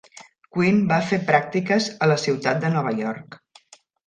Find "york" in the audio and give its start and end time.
3.03-3.39